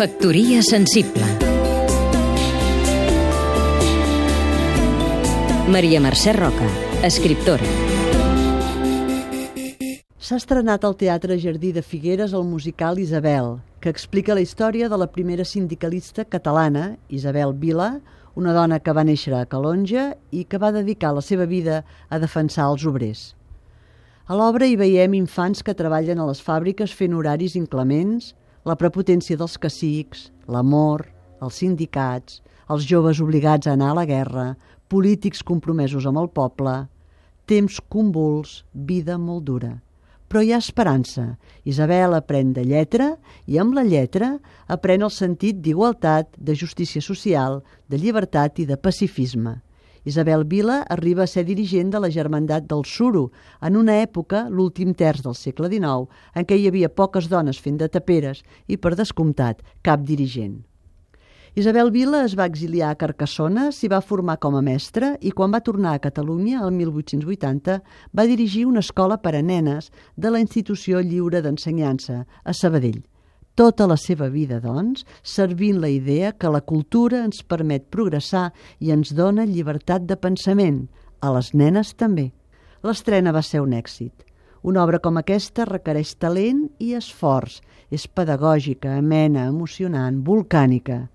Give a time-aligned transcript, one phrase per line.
[0.00, 1.26] Factoria sensible
[5.68, 6.64] Maria Mercè Roca,
[7.04, 7.68] escriptora
[10.16, 14.96] S'ha estrenat al Teatre Jardí de Figueres el musical Isabel, que explica la història de
[14.96, 18.00] la primera sindicalista catalana, Isabel Vila,
[18.40, 22.16] una dona que va néixer a Calonja i que va dedicar la seva vida a
[22.16, 23.34] defensar els obrers.
[24.24, 28.32] A l'obra hi veiem infants que treballen a les fàbriques fent horaris inclements,
[28.64, 31.06] la prepotència dels cacics, l'amor,
[31.40, 34.54] els sindicats, els joves obligats a anar a la guerra,
[34.88, 36.74] polítics compromesos amb el poble,
[37.46, 39.76] temps convuls, vida molt dura
[40.30, 41.24] però hi ha esperança.
[41.66, 43.08] Isabel aprèn de lletra
[43.50, 44.36] i amb la lletra
[44.70, 47.58] aprèn el sentit d'igualtat, de justícia social,
[47.90, 49.56] de llibertat i de pacifisme.
[50.04, 54.94] Isabel Vila arriba a ser dirigent de la Germandat del Suro, en una època, l'últim
[54.94, 58.96] terç del segle XIX, en què hi havia poques dones fent de taperes i, per
[58.96, 60.60] descomptat, cap dirigent.
[61.58, 65.50] Isabel Vila es va exiliar a Carcassona, s'hi va formar com a mestra i quan
[65.50, 67.80] va tornar a Catalunya, el 1880,
[68.14, 73.02] va dirigir una escola per a nenes de la Institució Lliure d'Ensenyança, a Sabadell.
[73.54, 78.92] Tota la seva vida, doncs, servint la idea que la cultura ens permet progressar i
[78.94, 80.86] ens dona llibertat de pensament.
[81.20, 82.30] A les nenes també.
[82.82, 84.24] L'estrena va ser un èxit.
[84.62, 87.60] Una obra com aquesta requereix talent i esforç.
[87.90, 91.08] És pedagògica, amena, emocionant, volcànica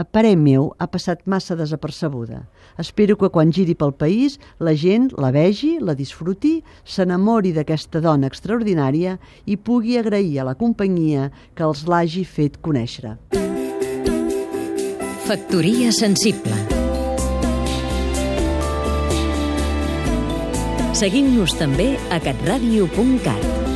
[0.00, 2.46] a parer meu, ha passat massa desapercebuda.
[2.80, 8.30] Espero que quan giri pel país la gent la vegi, la disfruti, s'enamori d'aquesta dona
[8.30, 13.18] extraordinària i pugui agrair a la companyia que els l'hagi fet conèixer.
[15.28, 16.56] Factoria sensible
[21.00, 23.69] Seguim-nos també a catradio.cat